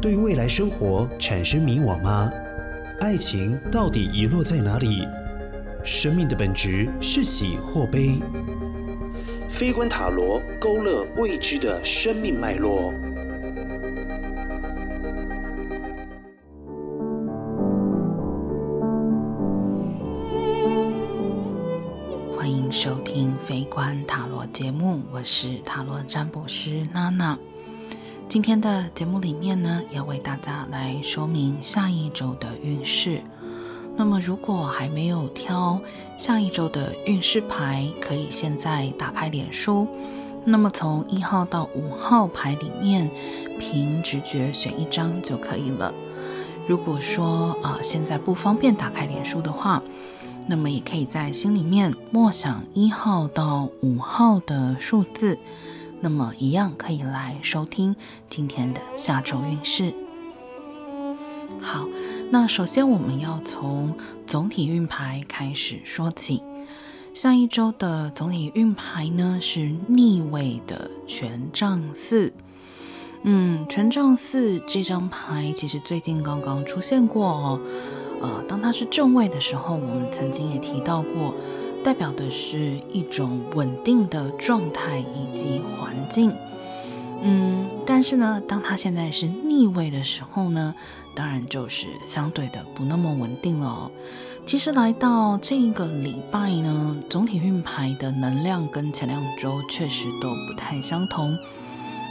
[0.00, 2.30] 对未来生活产生迷惘吗？
[3.00, 5.02] 爱情到底遗落在哪里？
[5.82, 8.20] 生命的本质是喜或悲？
[9.48, 12.92] 飞观塔罗勾勒未知的生命脉络。
[22.36, 27.36] 欢迎收听飞观塔罗节目，我是塔罗占卜师娜娜。
[28.28, 33.22] 今天的节目里面呢，要为大家来说明下一周的运势。
[33.96, 35.80] 那么，如果还没有挑
[36.18, 39.88] 下一周的运势牌，可以现在打开脸书。
[40.44, 43.10] 那么，从一号到五号牌里面，
[43.58, 45.94] 凭直觉选一张就可以了。
[46.66, 49.82] 如果说啊、现在不方便打开脸书的话，
[50.46, 55.38] 那么也可以在心里面默想一号到五号的数字。
[56.00, 57.96] 那么一样可以来收听
[58.28, 59.92] 今天的下周运势。
[61.60, 61.88] 好，
[62.30, 63.94] 那首先我们要从
[64.26, 66.42] 总体运牌开始说起。
[67.14, 72.32] 下一周的总体运牌呢，是逆位的权杖四。
[73.22, 77.60] 嗯，权杖四这张牌其实最近刚刚出现过哦。
[78.20, 81.34] 呃，当它是正位的时候，我们曾经也提到过。
[81.88, 86.30] 代表的是一种稳定的状态以及环境，
[87.22, 90.74] 嗯，但是呢，当它现在是逆位的时候呢，
[91.14, 93.90] 当然就是相对的不那么稳定了。
[94.44, 101.38] 其实来到这一个礼拜呢，总体运牌的能量跟前两周确实都不太相同。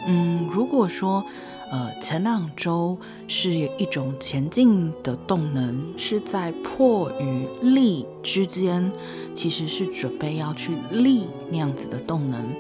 [0.08, 1.23] 嗯，如果说。
[1.70, 8.90] 呃，前两周是一种前进的动能，是在破与立之间，
[9.34, 12.56] 其实是准备要去立那样子的动能。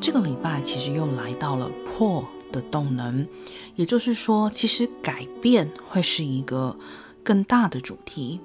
[0.00, 3.24] 这个礼拜其实又来到了破的动能，
[3.76, 6.76] 也就是说，其实改变会是一个
[7.22, 8.40] 更大的主题。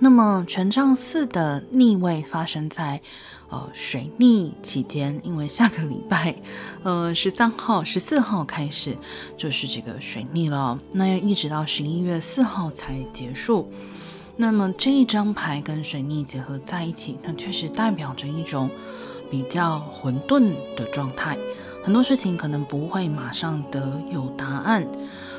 [0.00, 3.00] 那么权杖四的逆位发生在
[3.48, 6.34] 呃水逆期间，因为下个礼拜
[6.82, 8.96] 呃十三号、十四号开始
[9.36, 13.70] 就是这个水逆了，那要一直到十一月四号才结束。
[14.36, 18.70] 那么这一张牌跟水逆结合在一起，它确实代表着一种
[19.30, 21.36] 比较混沌的状态，
[21.84, 24.86] 很多事情可能不会马上得有答案。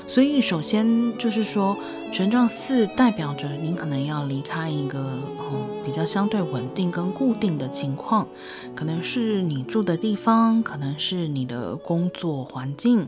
[0.09, 1.77] 所以，首先就是说，
[2.11, 4.99] 权杖四代表着您可能要离开一个
[5.39, 8.27] 嗯比较相对稳定跟固定的情况，
[8.75, 13.07] 可能是你住的地方，可能是你的工作环境，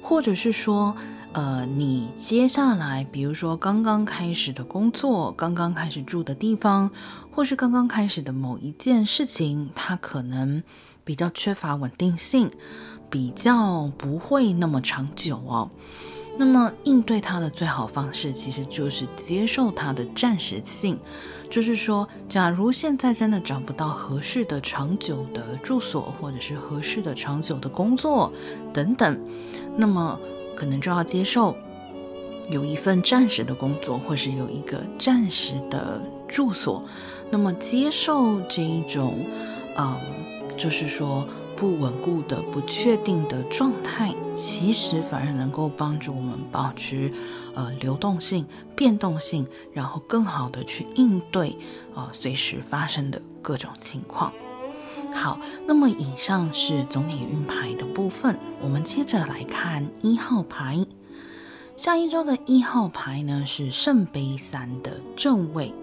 [0.00, 0.94] 或者是说，
[1.32, 6.92] 呃，你接下来，比如说刚刚开始的工作，刚刚开始住的地方，
[7.32, 10.62] 或是刚刚开始的某一件事情，它可能
[11.02, 12.48] 比较缺乏稳定性，
[13.10, 15.68] 比较不会那么长久哦。
[16.36, 20.98] 那么应对它的最好方式，其实就是接受它的暂时性。
[21.50, 28.32] 就是说，假如现在真的找不到合适的长久的住所，或者是合适的长久的工作
[28.72, 29.20] 等等，
[29.76, 30.18] 那么
[30.54, 31.54] 可能就要接受
[32.48, 36.82] 有一份暂时的工作，或是有一个暂时的住所。
[37.30, 39.26] 那么接受这一种，
[39.76, 40.00] 嗯，
[40.56, 41.26] 就是说。
[41.60, 47.12] 不稳固的、不确定的状态，其实反而能够帮助我们保持
[47.54, 51.58] 呃流动性、变动性，然后更好的去应对
[51.94, 54.32] 呃随时发生的各种情况。
[55.12, 60.86] 好，那么以上是总体运牌的部分，我们接着来看一号牌。
[61.76, 65.74] 下一周的一号牌呢，是圣杯三的正位。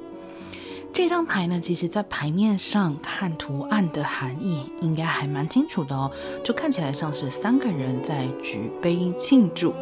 [0.98, 6.12] 这张牌呢，其实在牌面上看图案的含义应该还蛮清楚的哦，
[6.44, 9.76] 就看起来像是三个人在举杯庆祝，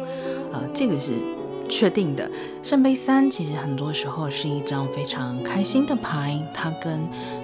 [0.52, 1.14] 呃，这个是
[1.70, 2.30] 确定的。
[2.62, 7.00] 圣杯三其实很多时候是一张非常开心的牌，它跟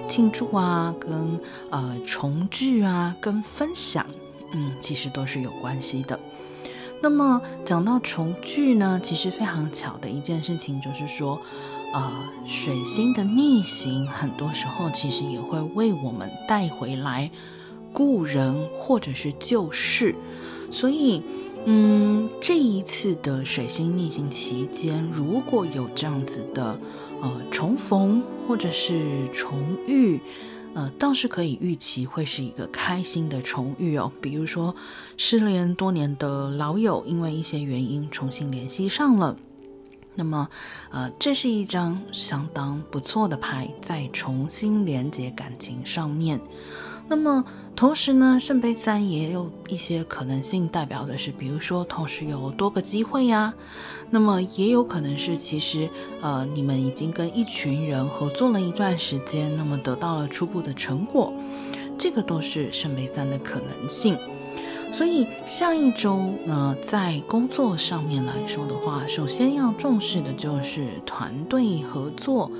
[0.07, 1.39] 庆祝啊、跟
[1.71, 4.05] 呃重聚啊、跟分享，
[4.51, 6.19] 嗯，其实都是有关系的。
[7.01, 11.41] 那么讲到重聚呢，其实非常巧的一件事情就是说。
[11.93, 12.11] 呃，
[12.47, 17.29] 水星的逆行，很多时候其实也会为我们带回来
[17.93, 20.15] 故人或者是旧事，
[20.71, 21.21] 所以，
[21.65, 26.79] 嗯，这一次的水星逆行期间，如果有这样子的
[27.21, 30.19] 呃重逢或者是重遇，
[30.73, 34.11] 呃，倒是可以预期会是一个开心的重遇哦。
[34.19, 34.75] 比如说，
[35.15, 39.37] 失联多年的老友，因为一些原因重新联系上了。
[40.15, 40.47] 那么，
[40.91, 46.39] 呃，这是一张相当不错的牌，在重新连接感情上面。
[47.07, 47.43] 那么
[47.75, 53.53] 同时呢，圣杯三也有一些可能性，代表的是，比如说同时有多个机会呀。
[54.09, 55.89] 那么也有可能是，其实
[56.21, 61.33] 呃，你们已经跟一群人合作了一段时间，那么得到了初步的成果，
[61.97, 64.17] 这个都是圣杯三的可能性。
[64.93, 72.51] 所以下一周呢，在工作上面来说的话，首先要重视的就是团队合作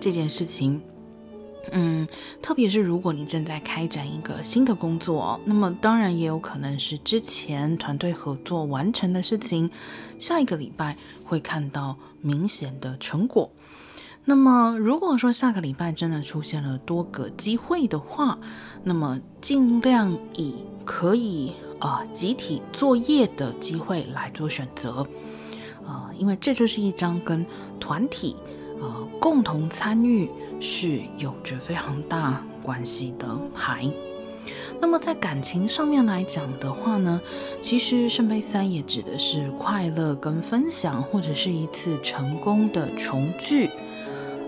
[0.00, 0.82] 这件事情。
[1.70, 2.06] 嗯，
[2.42, 9.70] 特别是如果你正在开展一个新的工作，那么当然也有可能是之前团队合作完成的事情，
[10.18, 13.48] 下一个礼拜会看到明显的成果。
[14.24, 18.36] 那么如果说下个礼拜真的出现了多个机会的话，
[18.82, 21.52] 那么尽量以可以、
[21.86, 25.06] 呃、集体作业的机会来做选择，
[25.84, 27.44] 啊、呃，因为这就是一张跟
[27.78, 28.36] 团体
[28.80, 30.30] 啊、共同参与。
[30.58, 33.86] 是有着非常大关系的牌。
[34.80, 37.20] 那么在感情上面来讲的话呢，
[37.60, 43.68] 其实圣杯三也指的是快乐跟分享，或者是一次成功的重聚。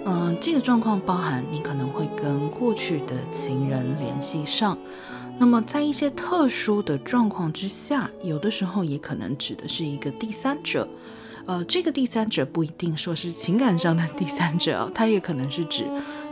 [0.07, 4.79] 嗯，这个状况包含你可能会跟过去的情人联系上。
[5.39, 10.87] 那么在一些特殊的状况之下，有的时候也可能指的是一个第三者。
[11.47, 15.85] 呃，这个第三者不一定说是情感上的第三者，它也可能是指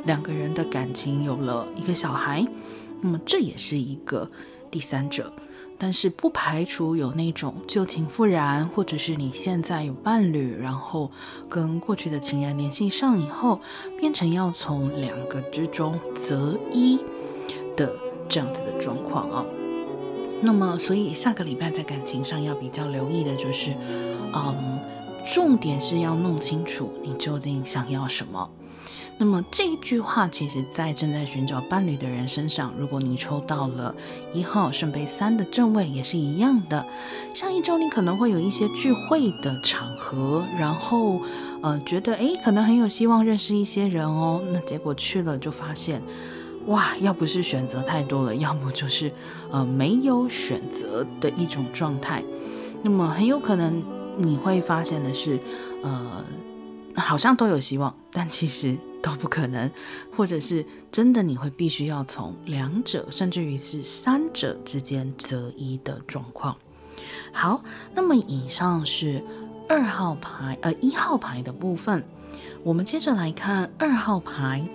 [0.05, 2.47] 两个人的感情有了一个小孩，
[3.01, 4.29] 那么这也是一个
[4.71, 5.33] 第三者。
[5.79, 11.11] 但是不排除有那种旧情复燃，或者是你现在有伴侣，然后
[11.49, 13.61] 跟过去的情人联系上以后，
[13.99, 16.99] 变成要从两个之中择一
[17.77, 17.95] 的
[18.29, 19.45] 这样子的状况啊。
[20.41, 23.75] 那么，所以下个礼拜在感情上要比较留意的就是，
[24.33, 24.79] 嗯。
[25.35, 28.49] 重点是要弄清楚你究竟想要什么。
[29.19, 33.93] 那么这一句话，其实在正在寻找伴侣的人身上，如果你抽到了
[34.33, 36.87] 一号圣杯三的正位，也是一样的。
[37.35, 41.21] 下一周你可能会有一些聚会的场合，然后
[41.61, 44.41] 呃觉得诶可能很有希望认识一些人哦。
[44.53, 46.01] 那结果去了就发现，
[46.67, 49.13] 哇，要不是选择太多了，要么就是
[49.51, 52.23] 呃没有选择的一种状态。
[52.83, 53.83] 那么很有可能。
[54.19, 55.39] 你会发现的是，
[55.83, 56.25] 呃，
[56.95, 59.71] 好像都有希望，但其实都不可能，
[60.17, 66.57] 或者是真的你会必须要从两者，甚至于是三者之间择一的状况。
[67.31, 67.63] 好，
[67.95, 69.23] 那么以上是
[69.69, 72.03] 二号牌，呃，一号牌的部分，
[72.63, 74.67] 我们接着来看二号牌。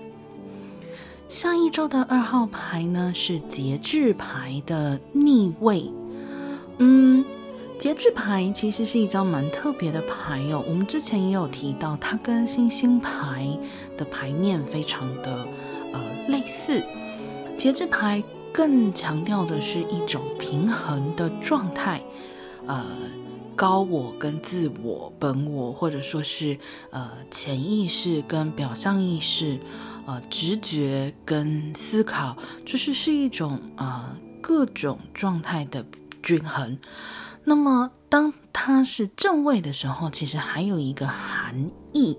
[1.31, 5.89] 下一周的二号牌呢，是节制牌的逆位，
[6.79, 7.23] 嗯。
[7.79, 13.47] 节制牌其实是一张蛮特别的牌哦，我们之前也有提到，它跟星星牌
[13.97, 15.47] 的牌面非常的
[15.93, 16.83] 呃类似。
[17.57, 22.03] 节制牌更强调的是一种平衡的状态，
[22.67, 22.85] 呃，
[23.55, 26.59] 高我跟自我、本我，或者说是
[26.91, 29.57] 呃潜意识跟表象意识，
[30.05, 35.85] 呃直觉跟思考，就是是一种呃各种状态的
[36.21, 36.77] 均衡。
[37.43, 42.17] 那么，当它是正位的时候，其实还有一个含义，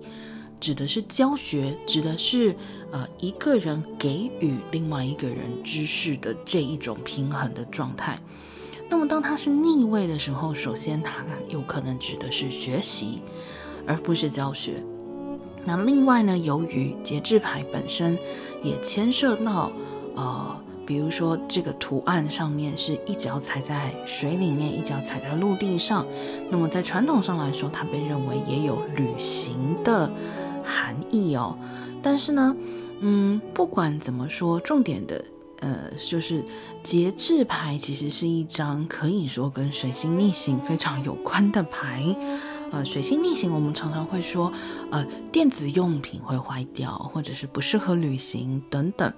[0.58, 2.56] 指的是教学，指的是
[2.90, 8.18] 呃一个人给予另外一个人知识的这一种平衡的状态。
[8.88, 13.22] 那么，当它是逆位的时候，首先它有可能指的是学习，
[13.86, 14.84] 而不是教学。
[15.64, 18.18] 那另外呢，由于节制牌本身
[18.62, 19.72] 也牵涉到
[20.14, 20.56] 呃。
[20.84, 26.04] 比如说，这个图案上面是一脚踩在水里面，一脚踩在陆地上。
[26.50, 30.12] 那么在传统上来说，它被认为也有旅行的
[30.64, 31.56] 含义哦。
[32.02, 32.54] 但是呢，
[32.98, 35.24] 嗯，不管怎么说，重点的，
[35.60, 36.44] 呃，就是
[36.82, 42.04] 节制牌其实是一张可以说跟水星逆行非常有关的牌。
[42.72, 44.50] 呃，水星逆行，我们常常会说，
[44.90, 49.12] 呃，电子用品会坏掉，或者是不适合旅行等等。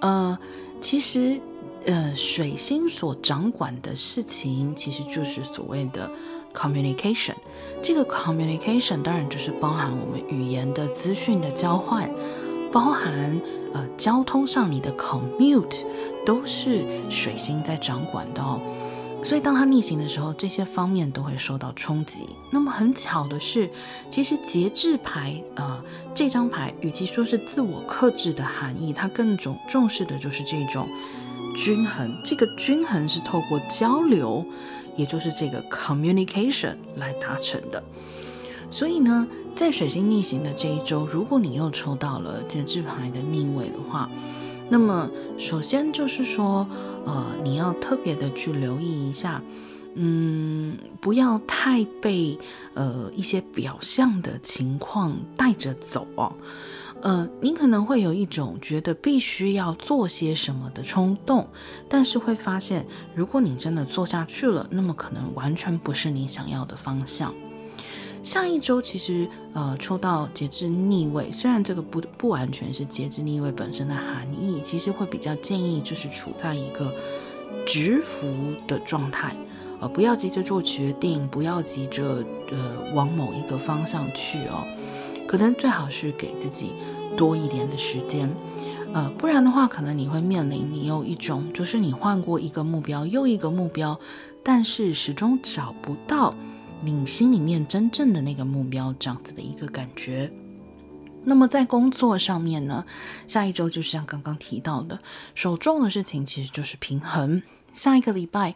[0.00, 0.38] 呃，
[0.80, 1.38] 其实，
[1.84, 6.10] 呃，水星所掌管的事情，其实就是所谓的
[6.54, 7.34] communication。
[7.82, 12.10] 这个 communication 当然就是包含我们语言的资讯的交换，
[12.72, 13.38] 包含
[13.74, 15.84] 呃交通上你的 commute
[16.24, 18.58] 都是水星在掌管的哦。
[19.22, 22.26] 所以当它逆行的时候，这些方面都会受到冲击。
[22.50, 23.68] 那么很巧的是，
[24.08, 25.84] 其实节制牌啊、呃，
[26.14, 30.88] 这张牌与其说是自我克制的含义，它更重重视的就是这种
[31.56, 32.10] 均衡。
[32.24, 34.42] 这个均衡是透过交流，
[34.96, 37.82] 也就是这个 communication 来达成的。
[38.70, 44.08] 所以呢，在水星逆行的这一周，如果你又抽到了节制牌的逆位的话，
[44.70, 46.68] 那么，首先就是说，
[47.04, 49.42] 呃，你要特别的去留意一下，
[49.94, 52.38] 嗯，不要太被
[52.74, 56.32] 呃一些表象的情况带着走哦。
[57.00, 61.48] 呃，你可能会有一种觉得必须要做些什么的冲动，
[61.88, 62.84] 但是会发现，
[63.14, 67.32] 如果你真的做下去了，那么可能完全不是你想要的方向。
[68.22, 76.92] 下一周其实呃抽到节制逆位，虽然这个不不完全是节制逆位本身的含义，其实会比较建议就是处在一个
[77.66, 78.26] 直伏
[78.66, 79.34] 的状态，
[79.80, 84.66] 呃不要急着做决定，不要急着呃往某一个方向去哦，
[85.26, 86.72] 可能最好是给自己
[87.16, 88.28] 多一点的时间，
[88.92, 93.98] 呃不然的话可能你会面临你有一种就是你换过一个目标又一个目标，
[94.42, 96.34] 但是始终找不到。
[96.82, 100.30] 你心里面真正的那个目标，这样子的一个感觉。
[101.24, 102.84] 那么在工作上面呢，
[103.26, 104.98] 下一周就像刚刚提到的，
[105.34, 107.42] 首重的事情其实就是平衡。
[107.74, 108.54] 下一个礼拜，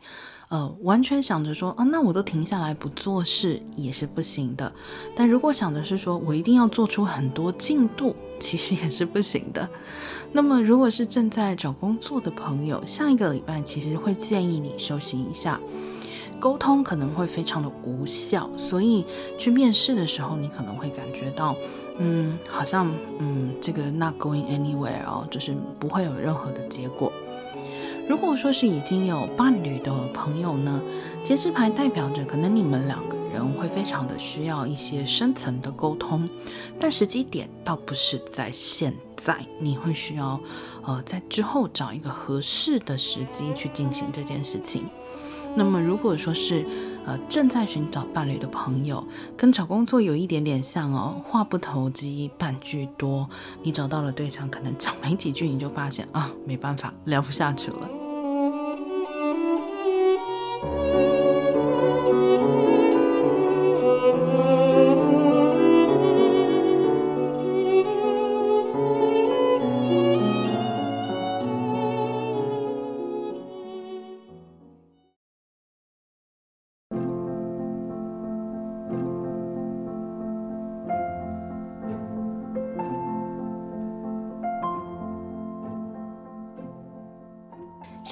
[0.48, 4.72] 呃，完全想着说啊，那我都停下来不做事也是不行的。
[5.14, 9.68] 但如果想的是说我一定要做出很多进度，其实也是不行的。
[10.32, 15.60] 那么如果是正在找工作的朋友，下一个礼拜其实会建议你休息一下。
[16.42, 19.06] 沟通可能会非常的无效，所以
[19.38, 21.54] 去面试的时候，你可能会感觉到，
[21.98, 27.12] 嗯，好像，嗯，这个 not going anywhere 哦，就是不会有任何的结果。
[28.08, 30.82] 如果说是已经有伴侣的朋友呢，
[31.22, 36.28] 节制牌代表着可能你们两个人会非常的需要一些深层的沟通，
[36.76, 40.40] 但时机点倒不是在现在，你会需要，
[40.84, 44.86] 呃，在之后找一个合适的时机去进行这件事情。
[45.54, 46.66] 那么，如果说是
[47.04, 49.06] 呃正在寻找伴侣的朋友，
[49.36, 53.28] 跟找工作有一点点像哦，话不投机半句多。
[53.62, 57.88] 你找到了对象，可能讲没几句，你就发现啊，没办法，聊不下去了。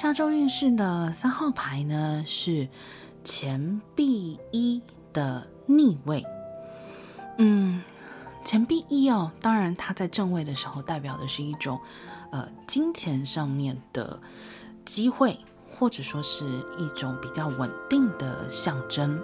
[0.01, 2.67] 下周运势的三号牌呢，是
[3.23, 4.81] 钱币一
[5.13, 6.25] 的逆位。
[7.37, 7.83] 嗯，
[8.43, 11.79] 钱币一哦，当然它在正位的时候代表的是一种
[12.31, 14.19] 呃金钱上面的
[14.83, 15.39] 机会，
[15.77, 16.45] 或者说是
[16.79, 19.21] 一种比较稳定的象征。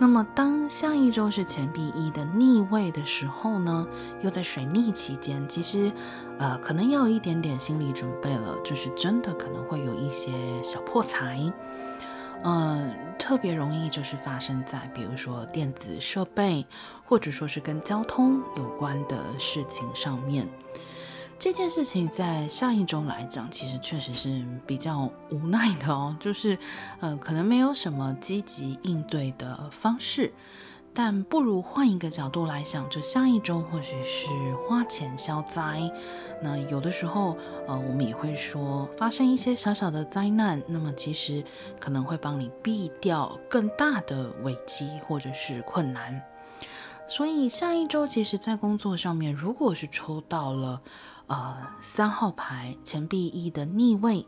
[0.00, 3.84] 那么，当下一周是钱币一的逆位的时候呢，
[4.22, 5.92] 又在水逆期间，其实，
[6.38, 10.30] 呃，可能要有一点点心理准备了，就是真的可能会有一些
[10.62, 11.40] 小破财，
[12.44, 16.64] 嗯、呃，特别容易就是发生在比如说电子设备，
[17.04, 20.48] 或者说是跟交通有关的事情上面。
[21.38, 26.58] 这件事情在上一周来讲，其实确实是比较无奈的哦，就是，
[26.98, 30.32] 呃，可能没有什么积极应对的方式，
[30.92, 34.26] 但不如换一个角度来想，就下一周或许是
[34.68, 35.80] 花钱消灾。
[36.42, 41.44] 那有的时候，呃，我们也会说发生一些小小的灾难，那么其实
[41.78, 46.20] 可能会帮你避掉更大的危机或者是困难。
[47.08, 50.80] 所以下一周其实，在工作上面，如果是抽到了。
[51.28, 54.24] 呃，三号牌钱币一的逆位，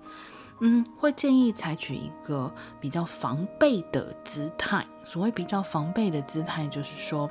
[0.59, 4.87] 嗯，会建议采取一个比较防备的姿态。
[5.03, 7.31] 所谓比较防备的姿态，就是说，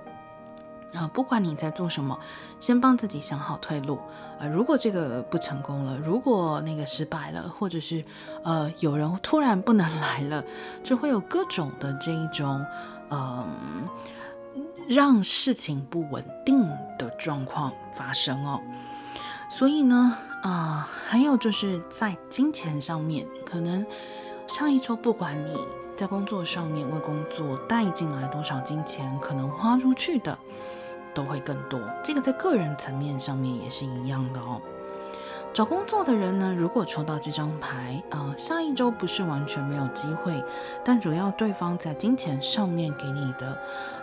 [0.96, 2.18] 啊、不管你在做什么，
[2.60, 4.00] 先帮自己想好退路。
[4.40, 8.04] 啊、如果这个不成功了，如果那个失败了，或者是
[8.44, 10.44] 呃有人突然不能来了，
[10.84, 12.66] 就会有各种的这一种，
[13.12, 13.48] 嗯、
[14.90, 16.68] 让事情不稳定
[16.98, 18.60] 的状况发生哦。
[19.48, 23.86] 所以呢，啊、还有就是在金钱上面，可能
[24.48, 25.56] 上一周不管你
[25.96, 30.36] 在工作上面为工作带进来多少金钱，可能花出去的
[31.14, 31.80] 都会更多。
[32.04, 34.60] 这个在个人层面上面也是一样的哦。
[35.54, 40.44] 找工作的人呢，如果抽到这张牌，啊、呃，下一周不是完全没有机会，
[40.84, 43.58] 但主要对方在金钱上面给你的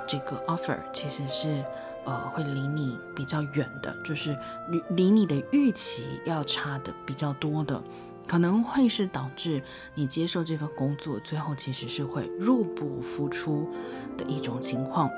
[0.06, 1.64] 这个 offer 其实是。
[2.08, 4.38] 呃，会离你比较远的，就是
[4.68, 7.82] 离离你的预期要差的比较多的，
[8.28, 9.60] 可能会是导致
[9.92, 13.68] 你接受这份工作，最后其实是会入不敷出
[14.16, 15.10] 的一种情况。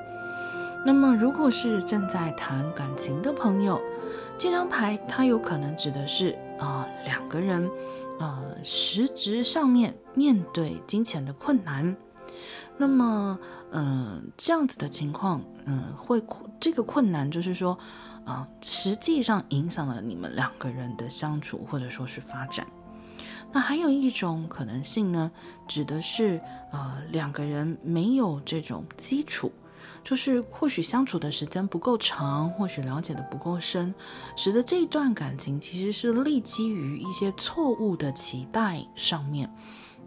[0.86, 3.78] 那么，如果是正在谈感情的朋友，
[4.38, 7.68] 这张牌它有可能指的是啊、两个人
[8.20, 11.96] 呃实质上面面对金钱的困难。
[12.76, 13.36] 那么，
[13.72, 16.22] 呃，这样子的情况，嗯、呃，会
[16.60, 17.76] 这个困难就是说，
[18.24, 22.64] 啊、实际上影响了你们两个人的相处或者说是发展。
[23.52, 25.32] 那还有一种可能性呢，
[25.66, 26.40] 指的是，
[26.70, 29.50] 呃，两个人没有这种基础，
[30.08, 33.94] 就是或许相处的时间不够长，或许了解的不够深，
[34.36, 39.54] 使得这一段感情其实是立基于一些错误的期待上面。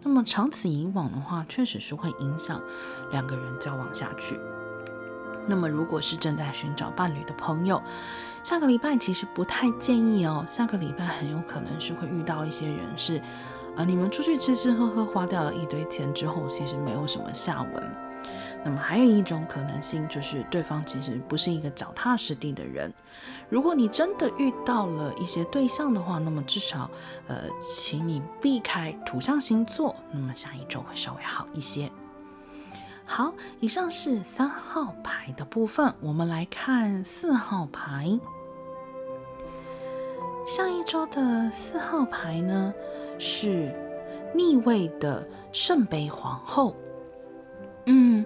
[0.02, 2.60] 那么长此以往的话，确实是会影响
[3.12, 4.36] 两个人交往下去。
[5.46, 7.80] 那么如果是正在寻找伴侣的朋友，
[8.42, 10.44] 下个礼拜其实不太建议哦。
[10.48, 13.22] 下个礼拜很有可能是会遇到一些人是，
[13.76, 18.11] 呃，你们出去吃吃喝喝，花掉了一堆钱之后，其实没有什么下文。
[18.64, 22.92] 那么还有一种可能性，就是对方其实不是一个脚踏实地的人。
[23.48, 26.88] 如果你真的遇到了一些对象的话，那么至少，
[27.26, 31.90] 呃，请你避开土象星座，那么下一周会稍微好一些。
[33.04, 38.18] 好，以上是三号牌的部分，我们来看四号牌。
[40.46, 42.72] 下一周的四号牌呢，
[43.18, 43.74] 是
[44.34, 46.76] 逆位的圣杯皇后。
[47.86, 48.24] 嗯，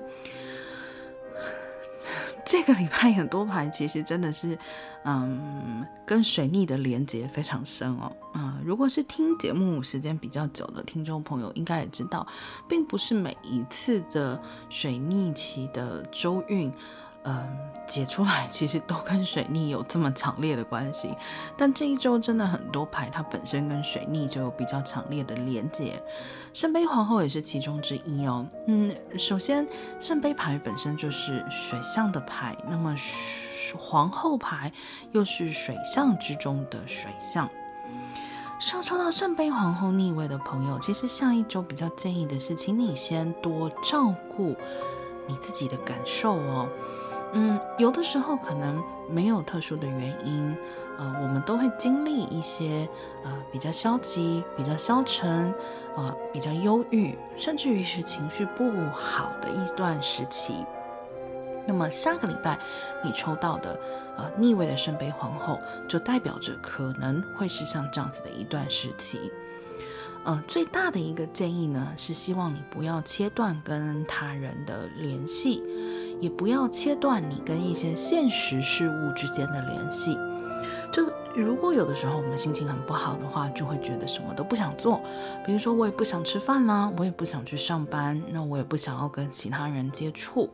[2.44, 4.58] 这个礼拜很多牌其实真的是，
[5.04, 8.12] 嗯，跟水逆的连接非常深哦。
[8.34, 12.26] 嗯，如果是听节目时间比较久的听众朋友，应该也知道，
[12.68, 16.72] 并不是每一次的水逆期的周运。
[17.26, 21.14] 嗯，解出来 其实都跟水逆有这么强烈的关系，
[21.56, 26.00] 但这一周真的很多牌，它本身跟水逆就有比较强烈的连接。
[26.54, 28.46] 圣杯皇后也是其中之一哦。
[28.68, 29.66] 嗯，首先
[30.00, 32.94] 圣杯牌本身就是水象的牌，那么
[33.76, 34.72] 皇后牌
[35.12, 37.50] 又是水象之中的水象。
[38.58, 44.56] 上抽到圣杯皇后逆位的朋友，其实下一周比较建议的是，请你先多照顾
[45.26, 46.66] 你自己的感受哦。
[47.38, 50.56] 嗯，有的时候可能没有特殊的原因，
[50.96, 52.88] 呃，我们都会经历一些
[53.24, 55.52] 呃比较消极、比较消沉、
[55.96, 60.64] 呃比较忧郁，甚至于是情绪不好的一段时期。
[61.66, 62.58] 那么下个礼拜
[63.04, 63.78] 你抽到的
[64.16, 69.30] 呃逆位的圣杯皇后，就代表着可能会是像这样子的一段时期。
[70.24, 75.62] 呃，最大的一个建议呢，是希望你不要切断跟他人的联系。
[76.20, 80.18] 也不要切断你跟一些现实事物之间的联系。
[80.92, 85.02] 就如果有的时候我们心情很不好的话，就会觉得什么都不想做。
[85.44, 90.48] 比如说，我也不想吃饭啦，我也不想去上班，那我也不想要跟其他人接触。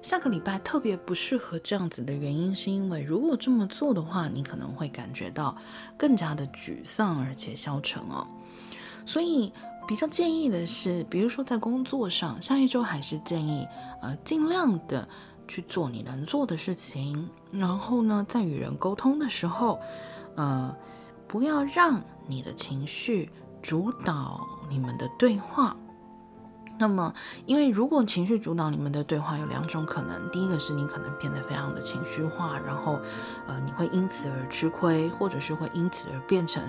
[0.00, 5.56] 下个礼拜特别不适合这样子的原因，是因为如果这么做的话，你可能会感觉到
[5.96, 8.26] 更加的沮丧而且消沉哦。
[9.04, 9.52] 所以。
[9.90, 13.66] 比较建议的是，比如说在工作上，上一周还是建议，
[14.00, 15.08] 呃，尽量的
[15.48, 17.28] 去做你能做的事情。
[17.50, 19.80] 然后呢，在与人沟通的时候，
[20.36, 20.72] 呃，
[21.26, 23.28] 不要让你的情绪
[23.60, 25.76] 主导你们的对话。
[26.80, 27.12] 那么，
[27.44, 30.30] 因为如果情绪主导你们的对话，有两种可能。
[30.30, 32.98] 第一个是你可能变得非常的情绪化，然后，
[33.46, 36.62] 呃，你会因此而吃亏，或者是会因此而变成，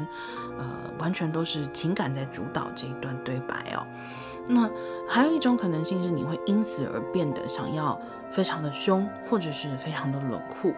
[0.60, 0.68] 呃，
[1.00, 3.88] 完全都是情感在主导这一段对白哦。
[4.48, 4.70] 那
[5.08, 7.98] 还有一种可能性是，你会因此而变得想要
[8.30, 10.74] 非常的凶，或者是非常的冷酷。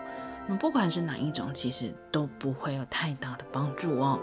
[0.46, 4.19] 那不管是哪一种，其实都不会有太大的帮助哦。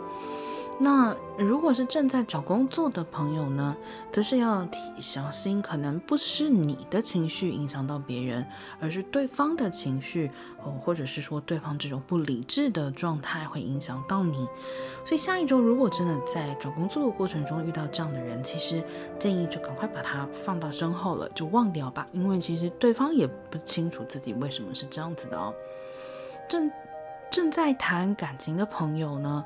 [0.82, 3.76] 那如果是正在找工作的朋友呢，
[4.10, 8.46] 则是要提小心，可能不是你的情绪影响到别人，
[8.80, 10.30] 而是对方的情绪，
[10.64, 14.48] 哦，或者是说对方这种不理智的状态会影响到你。
[15.04, 18.82] 所以下一周如果真的在找工作的过程中遇到这样的人，其实
[19.18, 25.52] 建议就赶快把他放到身后了，就忘掉吧，因为其实对方也不清楚自己为什么是这样子的哦。
[26.48, 26.70] 正。
[27.30, 29.44] 正在谈感情的朋友呢，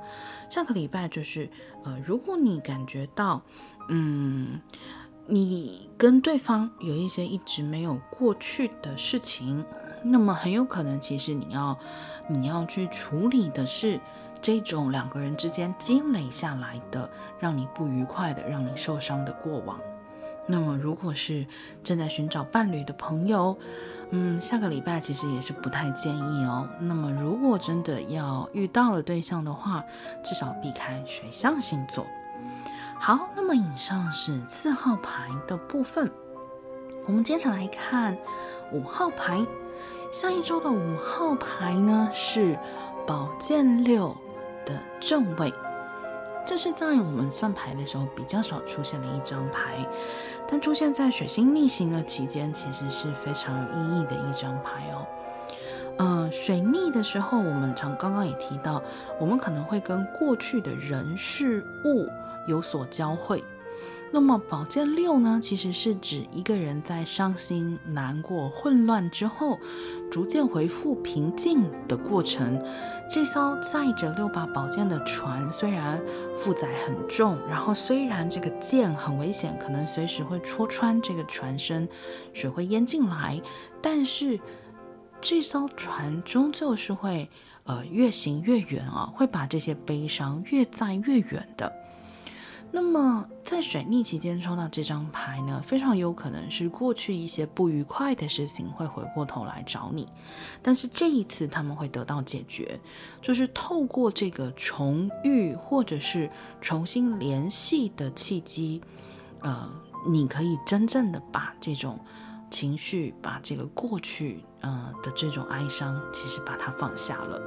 [0.48, 1.50] 下个礼拜就是，
[1.84, 3.42] 呃，如果你感觉到，
[3.88, 4.60] 嗯，
[5.26, 9.64] 你跟对方有一些一直没有过去的事情，
[10.02, 11.78] 那么很有可能，其实你要
[12.28, 14.00] 你要去处理的是
[14.40, 19.78] 这种两个人之间积累下来的让你不愉快的、让你受伤的过往。
[20.46, 21.46] 那么，如果是
[21.82, 23.56] 正在寻找伴侣的朋友，
[24.10, 26.68] 嗯，下个礼拜其实也是不太建议哦。
[26.80, 29.82] 那么，如果真的要遇到了对象的话，
[30.22, 32.06] 至少避开水象星座。
[32.98, 36.10] 好，那么以上是四号牌的部分，
[37.06, 38.16] 我们接着来看
[38.72, 39.44] 五号牌。
[40.12, 42.56] 下一周的五号牌呢是
[43.06, 44.14] 宝剑六
[44.64, 45.52] 的正位。
[46.46, 49.84] 这是在我们算牌的时候比较少出现的一张牌，
[50.46, 55.06] 但出现在水星逆行的期间，其实是非常有意义的一张牌哦。
[55.96, 58.82] 呃，水逆的时候，我们常刚刚也提到，
[59.18, 62.08] 我们可能会跟过去的人事物
[62.46, 63.42] 有所交汇。
[64.14, 69.58] 那么宝剑六呢，其实是指一个人在伤心、难过、混乱之后，
[70.08, 72.64] 逐渐恢复平静的过程。
[73.10, 76.00] 这艘载着六把宝剑的船，虽然
[76.36, 81.88] 负载很重，然后虽然这个剑很危险，可能随时会戳穿这个船身，
[82.32, 83.42] 水会淹进来，
[83.82, 84.38] 但是
[85.20, 87.28] 这艘船终究是会
[87.64, 91.72] 呃越行越远啊，会把这些悲伤越载越远的。
[92.76, 100.08] 那么，在水逆期间抽到这张牌呢，非常有可能是过去一些不愉快的事情会回过头来找你，
[100.60, 102.80] 但是这一次他们会得到解决，
[103.22, 106.28] 就是透过这个重遇或者是
[106.60, 108.82] 重新联系的契机，
[109.42, 109.70] 呃，
[110.08, 111.96] 你可以真正的把这种
[112.50, 117.40] 情绪，把这个过去呃的这种哀伤，其实把它放下了。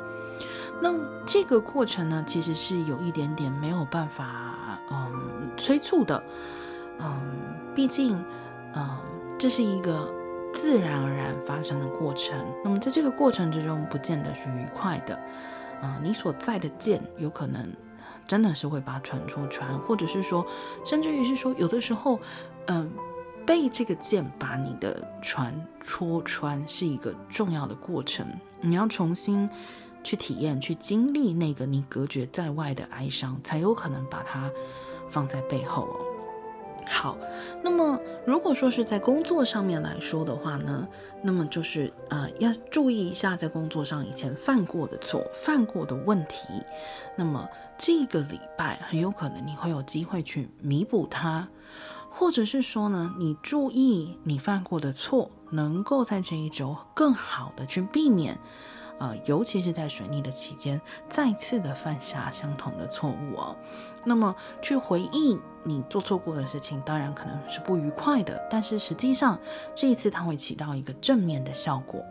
[0.81, 0.93] 那
[1.25, 4.56] 这个过程呢，其实是有一点点没有办法。
[4.89, 6.23] 嗯，催促的，
[6.99, 7.21] 嗯，
[7.75, 8.17] 毕竟，
[8.75, 8.97] 嗯，
[9.37, 10.11] 这是一个
[10.53, 12.37] 自然而然发生的过程。
[12.63, 15.19] 那么，在这个过程之中，不见得是愉快的。
[15.81, 17.71] 嗯，你所在的剑有可能
[18.25, 20.45] 真的是会把船戳穿，或者是说，
[20.85, 22.19] 甚至于是说，有的时候，
[22.67, 22.89] 嗯，
[23.45, 28.25] 被这个剑把你的船戳穿是一个重要的过程。
[28.61, 29.49] 你要重新。
[30.03, 34.49] 去体验、去经历那个你隔绝在外的哀伤，才有可能把它
[35.07, 35.95] 放在背后哦。
[36.89, 37.17] 好，
[37.61, 40.87] 那么如果说是在工作上面来说的话呢，
[41.21, 46.47] 那么就是呃要注意一下在工作上以前犯过的错、犯过的问题。
[47.17, 47.45] 那么
[47.77, 51.45] 这个礼拜很有可能你会有机会去弥补它，
[52.09, 58.39] 或者是说呢，你注意你犯过的错，能够在这一周更好的去避免。
[58.99, 63.55] 呃，尤其是在水逆的期间，再次的犯下相同的错误哦。
[64.03, 69.37] 那么去回忆你做错过的事情，当然可能是不愉快的，但是实际上
[69.75, 72.03] 这一次它会起到一个正面的效果。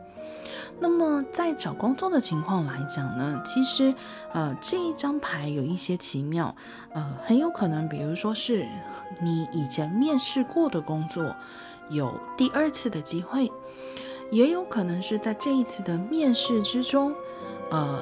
[0.79, 3.95] 那么在找工作的情况来讲呢，其实
[4.33, 6.55] 呃这一张牌有一些奇妙，
[6.93, 8.69] 呃很有可能，比如说是
[9.23, 11.35] 你以前面试过的工作，
[11.89, 13.51] 有第二次的机会。
[14.31, 17.15] 也有可能是在这一次的面试之中，
[17.71, 18.01] 呃，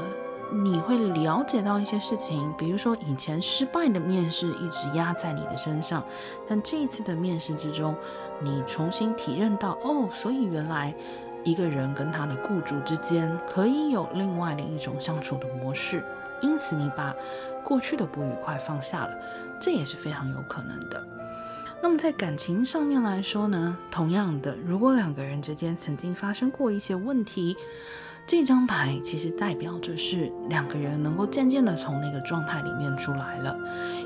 [0.52, 6.02] 你会了解到一些事情，比如说以前失败的面试一直压在你的身上，
[6.48, 7.94] 但这一次的面试之中，
[8.40, 10.94] 你重新体认到，哦，所以原来
[11.44, 16.02] 一个人跟他的雇主之间可以有另外的一种相处的模式，
[16.40, 17.14] 因此你把
[17.62, 19.14] 过去的不愉快放下了，
[19.60, 21.02] 这也是非常有可能的。
[21.84, 27.54] 那么在感情上面来说呢，同样的，如果两个人之间曾经发生过一些问题，
[28.26, 33.54] 这张牌其实代表着是两个人能够渐渐的从那个状态里面出来了。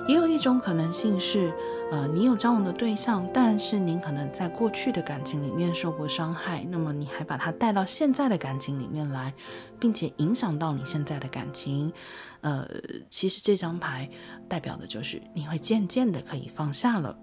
[0.09, 1.53] 也有一种可能性是，
[1.93, 9.33] 呃，你有交往的对象，但是您可能在过去的感情里面受过伤害，那么你还把它带到现在的感情里面来，
[9.79, 11.93] 并且影响到你现在的感情。
[12.41, 12.69] 呃，
[13.09, 14.11] 其实这张牌
[14.49, 17.17] 代表的就是你会渐渐的可以放下了。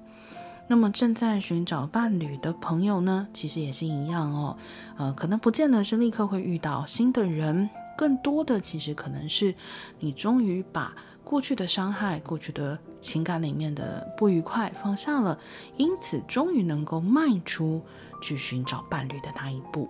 [0.68, 4.58] 那么正在寻找伴侣的朋友呢，其实也是一样哦。
[4.98, 9.54] 呃，可能不见得是立刻会遇到新的人，更多的其实可能是
[10.00, 15.38] 你终于把过去的伤害、过去的情感里面的不愉快放下了，
[15.78, 17.82] 因此终于能够迈出
[18.22, 19.88] 去寻找伴侣的那一步。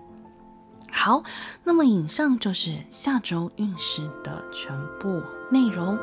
[0.92, 1.24] 好，
[1.64, 5.98] 那么以上就是下周运势的全部内容。